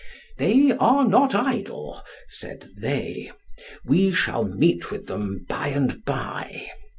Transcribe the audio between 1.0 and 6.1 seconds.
not idle, said they. We shall meet with them by and